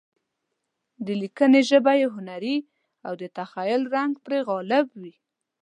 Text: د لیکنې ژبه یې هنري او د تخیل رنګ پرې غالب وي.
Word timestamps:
د 1.05 1.07
لیکنې 1.21 1.61
ژبه 1.69 1.93
یې 2.01 2.07
هنري 2.15 2.57
او 3.07 3.13
د 3.21 3.23
تخیل 3.37 3.81
رنګ 3.95 4.13
پرې 4.25 4.39
غالب 4.47 4.87
وي. 5.01 5.15